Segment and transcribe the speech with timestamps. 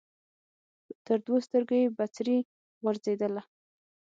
[1.05, 2.37] تر دوو سترګو یې بڅري
[2.83, 3.43] غورځېدله